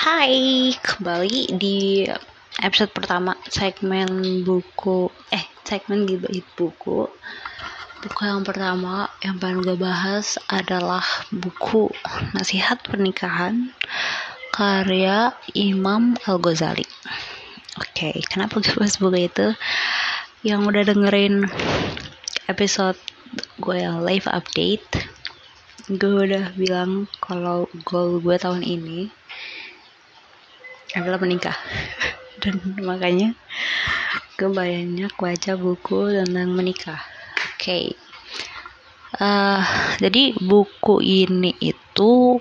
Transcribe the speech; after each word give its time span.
Hai, 0.00 0.72
kembali 0.80 1.60
di 1.60 2.08
episode 2.64 2.88
pertama 2.88 3.36
segmen 3.52 4.40
buku 4.48 5.12
eh 5.28 5.44
segmen 5.60 6.08
gibahin 6.08 6.40
buku. 6.56 7.04
Buku 8.00 8.20
yang 8.24 8.40
pertama 8.40 9.12
yang 9.20 9.36
pengen 9.36 9.60
gue 9.60 9.76
bahas 9.76 10.40
adalah 10.48 11.04
buku 11.28 11.92
Nasihat 12.32 12.80
Pernikahan 12.80 13.76
karya 14.56 15.36
Imam 15.52 16.16
Al-Ghazali. 16.24 16.88
Oke, 17.76 18.24
kenapa 18.24 18.64
gue 18.64 18.72
bahas 18.80 18.96
buku 18.96 19.28
itu? 19.28 19.52
Yang 20.40 20.60
udah 20.64 20.82
dengerin 20.96 21.44
episode 22.48 22.96
gue 23.60 23.76
yang 23.76 24.00
live 24.00 24.24
update 24.32 24.88
gue 25.90 26.08
udah 26.24 26.54
bilang 26.54 27.10
kalau 27.18 27.66
goal 27.82 28.22
gue 28.22 28.38
tahun 28.38 28.62
ini 28.62 29.10
adalah 30.96 31.18
menikah. 31.22 31.56
Dan 32.42 32.56
makanya 32.80 33.36
banyak 34.48 35.12
baca 35.20 35.52
buku 35.60 36.16
tentang 36.16 36.56
menikah. 36.56 36.96
Oke. 37.52 37.60
Okay. 37.60 37.84
uh, 39.20 39.60
jadi 40.00 40.32
buku 40.40 41.04
ini 41.04 41.52
itu 41.60 42.40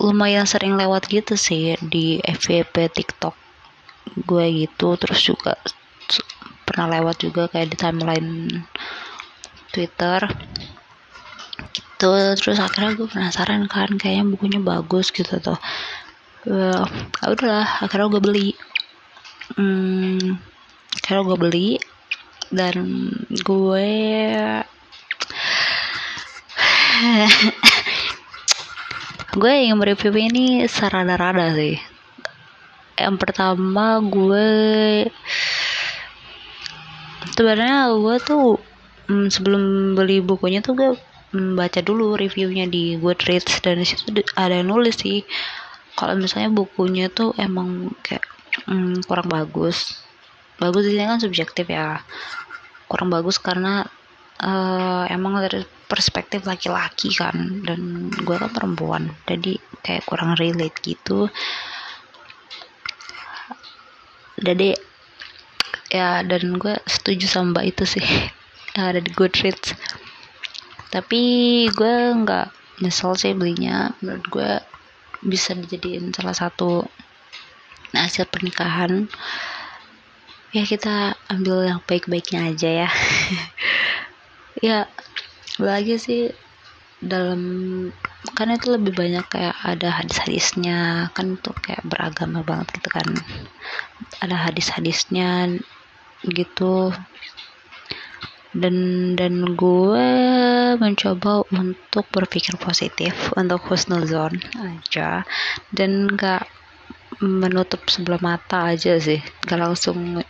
lumayan 0.00 0.48
sering 0.48 0.80
lewat 0.80 1.12
gitu 1.12 1.36
sih 1.36 1.76
di 1.84 2.24
FVP 2.24 2.88
TikTok 2.88 3.36
gue 4.24 4.64
gitu. 4.64 4.96
Terus 4.96 5.20
juga 5.20 5.60
pernah 6.64 6.96
lewat 6.96 7.20
juga 7.20 7.52
kayak 7.52 7.68
di 7.68 7.76
timeline 7.76 8.32
Twitter. 9.76 10.24
Gitu. 11.68 12.12
Terus 12.40 12.58
akhirnya 12.64 12.96
gue 12.96 13.08
penasaran 13.12 13.68
kan 13.68 13.92
kayaknya 14.00 14.24
bukunya 14.24 14.60
bagus 14.64 15.12
gitu 15.12 15.36
tuh 15.36 15.60
uh, 16.48 16.84
udahlah 17.24 17.84
akhirnya 17.84 18.12
gue 18.12 18.22
beli. 18.22 18.48
Hmm, 19.56 20.38
akhirnya 21.00 21.22
gue 21.28 21.38
beli 21.38 21.68
dan 22.54 23.10
gue 23.44 23.88
gue 29.40 29.52
yang 29.52 29.78
mereview 29.80 30.14
ini 30.14 30.68
serada-rada 30.70 31.54
sih. 31.56 31.78
Yang 32.94 33.16
pertama 33.18 33.98
gue 34.04 34.48
sebenarnya 37.34 37.90
gue 37.98 38.16
tuh 38.22 38.62
hmm, 39.10 39.28
sebelum 39.32 39.62
beli 39.98 40.22
bukunya 40.22 40.62
tuh 40.62 40.74
gue 40.78 40.90
hmm, 41.34 41.58
baca 41.58 41.82
dulu 41.82 42.14
reviewnya 42.14 42.70
di 42.70 42.94
Goodreads 43.00 43.58
dan 43.64 43.82
di 43.82 43.86
situ 43.88 44.22
ada 44.38 44.62
yang 44.62 44.70
nulis 44.70 44.94
sih 45.00 45.26
kalau 45.94 46.18
misalnya 46.18 46.50
bukunya 46.50 47.06
tuh 47.06 47.30
emang 47.38 47.94
kayak 48.02 48.26
hmm, 48.66 49.06
kurang 49.06 49.30
bagus. 49.30 50.02
Bagus 50.58 50.90
ini 50.90 51.06
kan 51.06 51.22
subjektif 51.22 51.70
ya. 51.70 52.02
Kurang 52.90 53.10
bagus 53.14 53.38
karena 53.38 53.86
uh, 54.42 55.04
emang 55.06 55.38
dari 55.38 55.62
perspektif 55.86 56.42
laki-laki 56.46 57.14
kan. 57.14 57.62
Dan 57.62 58.10
gue 58.10 58.36
kan 58.36 58.50
perempuan 58.50 59.14
jadi 59.26 59.58
kayak 59.86 60.06
kurang 60.06 60.34
relate 60.34 60.78
gitu. 60.82 61.30
Jadi 64.42 64.74
ya 65.94 66.26
dan 66.26 66.58
gue 66.58 66.74
setuju 66.90 67.30
sama 67.30 67.54
mbak 67.54 67.64
itu 67.70 67.84
sih. 67.86 68.06
Ada 68.74 68.98
di 68.98 69.14
Goodreads. 69.14 69.78
Tapi 70.90 71.22
gue 71.70 71.94
nggak 72.18 72.82
nyesel 72.82 73.14
sih 73.14 73.30
belinya. 73.30 73.94
Menurut 74.02 74.26
gue 74.26 74.73
bisa 75.24 75.56
dijadiin 75.56 76.12
salah 76.12 76.36
satu 76.36 76.84
nasihat 77.96 78.28
pernikahan. 78.28 79.08
Ya 80.54 80.62
kita 80.62 81.18
ambil 81.26 81.66
yang 81.66 81.80
baik-baiknya 81.88 82.52
aja 82.52 82.70
ya. 82.86 82.90
Ya 84.62 84.88
lagi 85.60 85.98
sih 86.00 86.32
dalam 87.02 87.42
kan 88.32 88.48
itu 88.48 88.72
lebih 88.72 88.96
banyak 88.96 89.26
kayak 89.28 89.52
ada 89.60 89.92
hadis-hadisnya 89.92 91.10
kan 91.12 91.36
tuh 91.42 91.52
kayak 91.58 91.84
beragama 91.84 92.40
banget 92.46 92.72
gitu 92.80 92.88
kan. 92.88 93.04
Ada 94.24 94.48
hadis-hadisnya 94.48 95.58
gitu. 96.24 96.94
Dan 98.54 98.76
dan 99.18 99.52
gue 99.52 100.08
mencoba 100.80 101.46
untuk 101.52 102.06
berpikir 102.10 102.56
positif 102.58 103.32
untuk 103.38 103.62
husnuzon 103.68 104.38
aja. 104.58 105.22
Dan 105.70 106.10
gak 106.14 106.46
menutup 107.22 107.86
sebelah 107.90 108.20
mata 108.22 108.74
aja 108.74 108.98
sih. 108.98 109.20
Gak 109.46 109.60
langsung 109.60 110.22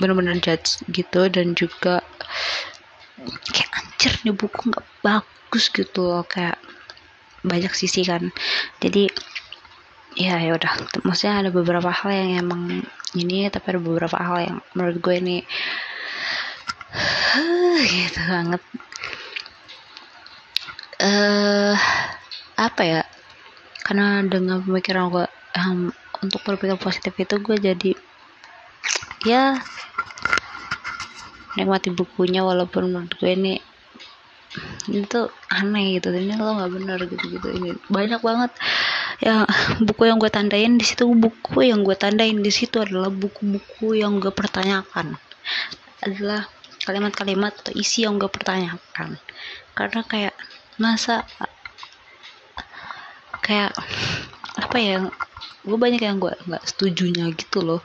bener-bener 0.00 0.40
judge 0.40 0.80
gitu 0.88 1.28
dan 1.28 1.52
juga 1.52 2.00
kayak 3.52 3.70
anjir 3.76 4.12
nih 4.24 4.32
buku 4.32 4.72
nggak 4.72 4.86
bagus 5.04 5.68
gitu 5.68 6.00
loh. 6.08 6.24
Kayak 6.24 6.56
banyak 7.44 7.72
sisi 7.72 8.04
kan. 8.06 8.32
Jadi 8.80 9.08
ya 10.16 10.40
ya 10.40 10.56
udah. 10.56 10.72
Maksudnya 11.04 11.46
ada 11.46 11.50
beberapa 11.52 11.92
hal 11.92 12.10
yang 12.10 12.48
emang 12.48 12.62
ini 13.18 13.50
tapi 13.50 13.74
ada 13.74 13.80
beberapa 13.82 14.16
hal 14.18 14.36
yang 14.40 14.58
menurut 14.74 14.96
gue 15.02 15.14
ini 15.18 15.36
gitu 17.90 18.20
banget 18.26 18.62
eh 21.00 21.72
uh, 21.72 21.76
apa 22.60 22.82
ya? 22.84 23.02
Karena 23.80 24.20
dengan 24.28 24.60
pemikiran 24.60 25.08
gue 25.08 25.26
um, 25.56 25.88
untuk 26.20 26.44
berpikir 26.44 26.76
positif 26.76 27.16
itu 27.16 27.40
gue 27.40 27.56
jadi 27.56 27.92
ya 29.24 29.56
nikmati 31.56 31.92
bukunya 31.92 32.44
walaupun 32.44 32.92
menurut 32.92 33.12
gue 33.16 33.32
ini 33.32 33.54
ini 34.92 35.08
tuh 35.08 35.32
aneh 35.48 35.96
gitu. 35.96 36.12
Ini 36.12 36.36
lo 36.36 36.60
nggak 36.60 36.72
benar 36.76 36.98
gitu 37.08 37.24
gitu 37.32 37.48
ini 37.48 37.70
banyak 37.88 38.20
banget 38.20 38.52
ya 39.24 39.48
buku 39.80 40.04
yang 40.04 40.20
gue 40.20 40.28
tandain. 40.28 40.76
Di 40.76 40.84
situ 40.84 41.08
buku 41.08 41.64
yang 41.64 41.80
gue 41.80 41.96
tandain. 41.96 42.36
Di 42.44 42.52
situ 42.52 42.76
adalah 42.76 43.08
buku-buku 43.08 43.96
yang 43.96 44.20
gue 44.20 44.30
pertanyakan. 44.30 45.16
Adalah 46.04 46.44
kalimat-kalimat 46.84 47.52
atau 47.64 47.72
isi 47.76 48.04
yang 48.04 48.20
gue 48.20 48.28
pertanyakan. 48.28 49.16
Karena 49.76 50.00
kayak 50.04 50.29
masa 50.80 51.28
kayak 53.44 53.76
apa 54.56 54.76
ya 54.80 54.96
gue 55.60 55.76
banyak 55.76 56.00
yang 56.00 56.16
gue 56.16 56.32
nggak 56.32 56.64
setujunya 56.64 57.28
gitu 57.36 57.60
loh. 57.60 57.80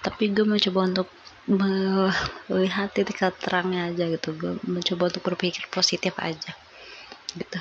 Tapi 0.00 0.32
gue 0.32 0.48
mencoba 0.48 0.88
untuk 0.88 1.08
melihat 2.48 2.92
titik 2.92 3.20
terangnya 3.40 3.92
aja 3.92 4.08
gitu. 4.08 4.32
Gue 4.36 4.52
mencoba 4.64 5.12
untuk 5.12 5.22
berpikir 5.24 5.68
positif 5.68 6.16
aja 6.16 6.52
gitu. 7.36 7.60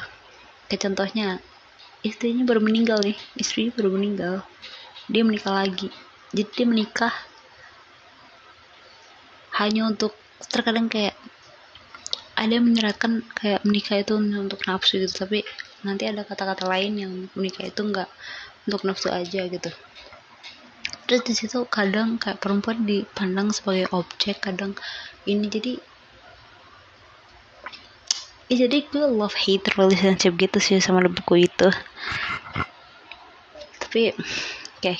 Kayak 0.72 0.82
contohnya 0.88 1.28
istrinya 2.04 2.48
baru 2.48 2.64
meninggal 2.64 3.04
nih. 3.04 3.18
Istrinya 3.36 3.76
baru 3.76 3.90
meninggal. 3.96 4.36
Dia 5.12 5.24
menikah 5.24 5.54
lagi. 5.56 5.92
Jadi 6.32 6.52
dia 6.52 6.68
menikah 6.68 7.14
hanya 9.58 9.90
untuk 9.90 10.14
terkadang 10.52 10.88
kayak 10.92 11.18
ada 12.38 12.54
yang 12.54 12.70
menyerahkan 12.70 13.26
kayak 13.34 13.66
menikah 13.66 13.98
itu 13.98 14.14
untuk 14.14 14.62
nafsu 14.70 15.02
gitu 15.02 15.26
tapi 15.26 15.42
nanti 15.82 16.06
ada 16.06 16.22
kata-kata 16.22 16.70
lain 16.70 16.94
yang 17.02 17.14
menikah 17.34 17.66
itu 17.66 17.82
enggak 17.82 18.10
untuk 18.70 18.86
nafsu 18.86 19.10
aja 19.10 19.50
gitu 19.50 19.74
terus 21.10 21.22
di 21.26 21.34
situ 21.34 21.66
kadang 21.66 22.22
kayak 22.22 22.38
perempuan 22.38 22.86
dipandang 22.86 23.50
sebagai 23.50 23.90
objek 23.90 24.38
kadang 24.44 24.78
ini 25.26 25.50
jadi 25.50 25.74
ya 28.48 28.68
jadi 28.68 28.78
gue 28.86 29.06
love 29.12 29.36
hate 29.36 29.74
relationship 29.76 30.38
gitu 30.38 30.58
sih 30.62 30.78
sama 30.78 31.04
buku 31.10 31.50
itu 31.50 31.68
tapi 33.82 34.14
oke 34.14 34.24
okay. 34.78 34.98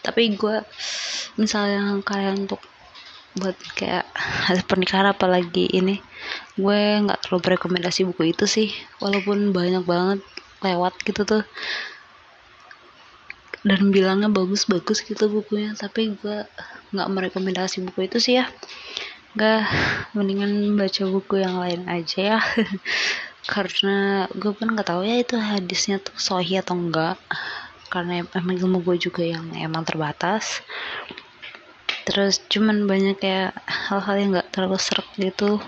tapi 0.00 0.32
gue 0.32 0.64
misalnya 1.36 1.98
kalian 2.02 2.46
untuk 2.48 2.62
buat 3.36 3.58
kayak 3.74 4.06
pernikahan 4.70 5.12
apalagi 5.12 5.66
ini 5.70 5.98
gue 6.52 6.80
nggak 7.08 7.20
terlalu 7.24 7.40
berekomendasi 7.48 8.04
buku 8.04 8.36
itu 8.36 8.44
sih 8.44 8.68
walaupun 9.00 9.56
banyak 9.56 9.84
banget 9.88 10.20
lewat 10.60 10.94
gitu 11.04 11.24
tuh. 11.24 11.44
Dan 13.62 13.94
bilangnya 13.94 14.26
bagus-bagus 14.26 15.06
gitu 15.06 15.30
bukunya 15.30 15.72
tapi 15.78 16.18
gue 16.18 16.44
nggak 16.92 17.08
merekomendasi 17.08 17.86
buku 17.88 18.10
itu 18.10 18.18
sih 18.20 18.34
ya. 18.42 18.46
Gak 19.32 19.64
mendingan 20.12 20.76
baca 20.76 21.08
buku 21.08 21.40
yang 21.40 21.56
lain 21.56 21.88
aja 21.88 22.36
ya. 22.36 22.40
Karena 23.52 24.28
gue 24.28 24.52
pun 24.52 24.76
nggak 24.76 24.92
tahu 24.92 25.08
ya 25.08 25.24
itu 25.24 25.40
hadisnya 25.40 26.04
tuh 26.04 26.14
sohi 26.20 26.60
atau 26.60 26.76
enggak 26.76 27.16
karena 27.92 28.24
emang 28.32 28.56
ilmu 28.56 28.80
gue 28.88 28.96
juga 28.96 29.20
yang 29.20 29.52
emang 29.52 29.84
terbatas. 29.84 30.64
Terus 32.08 32.40
cuman 32.48 32.88
banyak 32.88 33.20
kayak 33.20 33.52
hal-hal 33.68 34.16
yang 34.16 34.28
nggak 34.32 34.48
terlalu 34.48 34.78
serak 34.80 35.08
gitu 35.20 35.60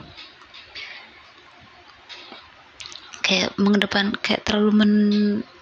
kayak 3.34 3.50
mengedepan 3.58 4.14
kayak 4.22 4.46
terlalu 4.46 4.70
men 4.78 4.92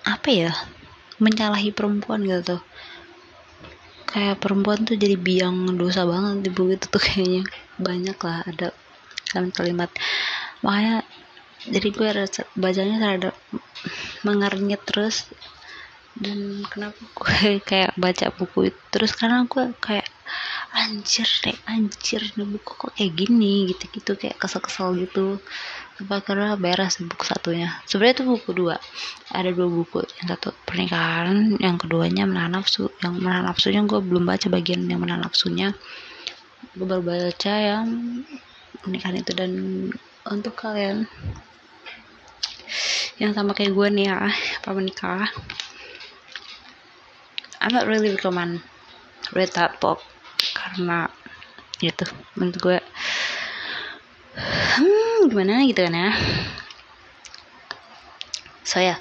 apa 0.04 0.28
ya 0.28 0.52
menyalahi 1.16 1.72
perempuan 1.72 2.20
gitu 2.20 2.60
kayak 4.12 4.44
perempuan 4.44 4.84
tuh 4.84 5.00
jadi 5.00 5.16
biang 5.16 5.72
dosa 5.80 6.04
banget 6.04 6.44
di 6.44 6.50
buku 6.52 6.76
itu 6.76 6.86
tuh 6.92 7.00
kayaknya. 7.00 7.48
Banyak 7.80 8.18
lah 8.20 8.44
ada 8.44 8.68
kalimat-kalimat 9.32 9.88
makanya 10.60 11.00
jadi 11.64 11.88
gue 11.88 12.08
rasa 12.12 12.42
bacanya 12.52 12.96
ada 13.00 13.30
mengernyit 14.20 14.84
terus. 14.84 15.32
Dan 16.12 16.60
kenapa 16.68 17.00
gue 17.00 17.56
kayak 17.72 17.96
baca 17.96 18.28
buku 18.36 18.68
itu? 18.68 18.80
Terus 18.92 19.16
karena 19.16 19.48
gue 19.48 19.72
kayak 19.80 20.04
anjir 20.72 21.28
deh 21.44 21.56
anjir 21.68 22.22
nih 22.36 22.48
buku 22.48 22.72
kok 22.76 22.92
kayak 22.96 23.12
gini 23.12 23.68
gitu 23.72 23.84
gitu 23.92 24.12
kayak 24.16 24.40
kesel-kesel 24.40 24.96
gitu 24.96 25.36
apa 26.00 26.24
karena 26.24 26.56
beres 26.56 26.96
buku 27.04 27.20
satunya? 27.28 27.68
Sebenarnya 27.84 28.14
itu 28.16 28.24
buku 28.24 28.50
dua. 28.56 28.80
Ada 29.28 29.52
dua 29.52 29.68
buku. 29.68 30.00
Yang 30.20 30.26
satu 30.36 30.48
pernikahan 30.64 31.60
yang 31.60 31.76
keduanya 31.76 32.24
menahan 32.24 32.56
nafsu. 32.56 32.88
Yang 33.04 33.12
menahan 33.20 33.44
nafsunya 33.44 33.84
gue 33.84 34.00
belum 34.00 34.24
baca 34.24 34.48
bagian 34.48 34.88
yang 34.88 35.04
menahan 35.04 35.20
nafsunya. 35.20 35.76
Gue 36.72 36.86
baru 36.88 37.04
baca 37.04 37.54
yang 37.60 37.86
pernikahan 38.80 39.20
itu. 39.20 39.32
Dan 39.36 39.50
untuk 40.24 40.56
kalian 40.56 41.04
yang 43.20 43.36
sama 43.36 43.52
kayak 43.52 43.76
gue 43.76 43.88
nih 43.92 44.08
ya 44.08 44.32
apa 44.32 44.70
menikah? 44.72 45.28
I'm 47.60 47.76
not 47.76 47.84
really 47.84 48.16
recommend 48.16 48.64
read 49.36 49.52
that 49.60 49.76
book. 49.76 50.00
Karena 50.56 51.12
gitu 51.82 52.08
menurut 52.38 52.58
gue 52.62 52.78
gimana 55.30 55.66
gitu 55.66 55.84
kan 55.84 55.94
ya. 55.94 56.10
So 58.62 58.78
ya. 58.80 58.96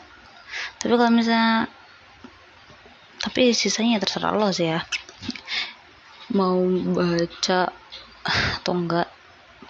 Tapi 0.82 0.94
kalau 0.98 1.14
misalnya 1.14 1.70
tapi 3.22 3.54
sisanya 3.54 4.02
terserah 4.02 4.34
lo 4.34 4.50
sih 4.50 4.68
ya. 4.74 4.82
Mau 6.34 6.60
baca 6.92 7.70
atau 8.26 8.74
enggak. 8.74 9.08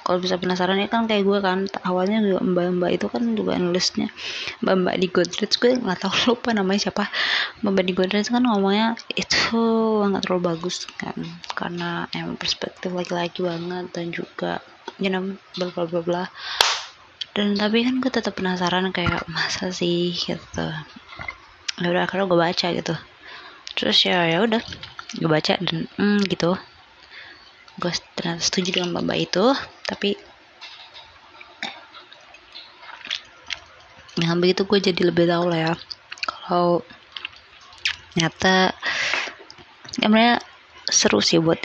Kalau 0.02 0.18
bisa 0.18 0.42
penasaran 0.42 0.82
ya 0.82 0.90
kan 0.90 1.06
kayak 1.06 1.24
gue 1.30 1.40
kan 1.46 1.70
awalnya 1.86 2.26
juga 2.26 2.42
mbak-mbak 2.42 2.92
itu 2.98 3.06
kan 3.06 3.22
juga 3.38 3.54
nulisnya 3.62 4.10
mbak-mbak 4.66 4.96
di 4.98 5.08
Goodreads. 5.14 5.62
Gue 5.62 5.78
nggak 5.78 6.08
tahu 6.08 6.16
lupa 6.34 6.56
namanya 6.58 6.90
siapa. 6.90 7.06
Mbak-mbak 7.62 7.86
di 7.86 7.94
Goodreads 7.94 8.32
kan 8.34 8.42
ngomongnya 8.42 8.98
itu 9.14 9.62
nggak 10.08 10.24
terlalu 10.26 10.56
bagus 10.56 10.90
kan. 10.98 11.14
Karena 11.54 12.10
emang 12.18 12.40
perspektif 12.40 12.90
laki-laki 12.90 13.46
banget 13.46 13.94
dan 13.94 14.10
juga 14.10 14.64
you 15.02 15.10
know 15.10 15.38
bla 15.58 15.68
bla 15.74 15.86
bla 15.90 16.02
bla. 16.02 16.24
Dan 17.32 17.56
tapi 17.56 17.88
kan 17.88 18.04
gue 18.04 18.12
tetap 18.12 18.36
penasaran 18.36 18.92
kayak 18.92 19.24
masa 19.32 19.72
sih 19.72 20.12
gitu. 20.12 20.68
Ya 21.80 21.88
udah 21.88 22.04
akhirnya 22.04 22.28
gue 22.28 22.40
baca 22.40 22.68
gitu. 22.76 22.96
Terus 23.80 23.98
ya 24.04 24.28
ya 24.28 24.44
udah 24.44 24.62
gue 25.16 25.30
baca 25.32 25.56
dan 25.58 25.88
hmm, 25.96 26.28
gitu. 26.28 26.60
Gue 27.80 27.92
ternyata 28.20 28.44
setuju 28.44 28.84
dengan 28.84 29.00
mbak 29.02 29.32
itu 29.32 29.46
tapi 29.88 30.20
dengan 34.20 34.38
begitu 34.44 34.68
gue 34.68 34.80
jadi 34.92 35.02
lebih 35.08 35.26
tahu 35.32 35.48
lah 35.48 35.72
ya. 35.72 35.74
Kalau 36.28 36.84
ternyata 38.12 38.76
ya 40.04 40.36
seru 40.92 41.24
sih 41.24 41.40
buat 41.40 41.64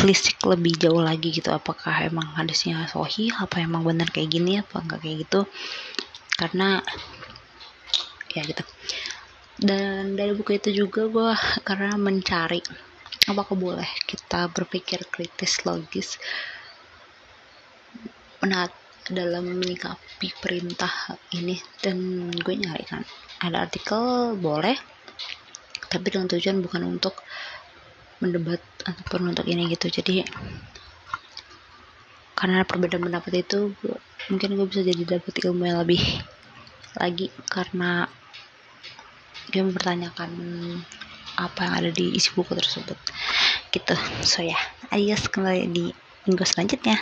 ditelisik 0.00 0.40
lebih 0.48 0.80
jauh 0.80 1.04
lagi 1.04 1.28
gitu. 1.28 1.52
Apakah 1.52 2.08
emang 2.08 2.32
hadisnya 2.32 2.88
sohi 2.88 3.28
apa 3.36 3.60
emang 3.60 3.84
bener 3.84 4.08
kayak 4.08 4.32
gini 4.32 4.56
apa 4.56 4.80
enggak 4.80 5.04
kayak 5.04 5.28
gitu. 5.28 5.44
Karena 6.40 6.80
ya 8.32 8.40
gitu. 8.48 8.64
Dan 9.60 10.16
dari 10.16 10.32
buku 10.32 10.56
itu 10.56 10.72
juga 10.72 11.04
gue 11.04 11.36
karena 11.68 12.00
mencari 12.00 12.64
apakah 13.28 13.52
boleh 13.52 13.92
kita 14.08 14.48
berpikir 14.48 15.04
kritis 15.12 15.68
logis 15.68 16.16
menat 18.40 18.72
dalam 19.04 19.52
menyikapi 19.52 20.32
perintah 20.40 21.12
ini. 21.36 21.60
Dan 21.76 22.32
gue 22.32 22.56
nyari 22.56 22.88
kan 22.88 23.04
ada 23.44 23.68
artikel 23.68 24.32
boleh 24.40 24.80
tapi 25.92 26.08
dengan 26.08 26.24
tujuan 26.32 26.64
bukan 26.64 26.88
untuk 26.88 27.20
mendebat 28.20 28.60
ataupun 28.84 29.32
untuk 29.32 29.48
ini 29.48 29.66
gitu. 29.72 29.88
Jadi 29.88 30.24
karena 32.36 32.64
perbedaan 32.64 33.04
pendapat 33.04 33.44
itu 33.44 33.72
mungkin 34.32 34.56
gue 34.56 34.66
bisa 34.68 34.80
jadi 34.80 35.18
dapat 35.18 35.34
ilmu 35.44 35.68
yang 35.68 35.84
lebih 35.84 36.00
lagi 36.96 37.28
karena 37.48 38.08
dia 39.52 39.60
mempertanyakan 39.66 40.30
apa 41.36 41.60
yang 41.64 41.74
ada 41.84 41.90
di 41.92 42.16
isi 42.16 42.32
buku 42.32 42.52
tersebut. 42.56 42.96
Gitu. 43.72 43.96
So 44.24 44.44
ya. 44.44 44.56
Adios 44.90 45.28
kembali 45.28 45.70
di 45.70 45.92
minggu 46.28 46.44
selanjutnya 46.44 46.98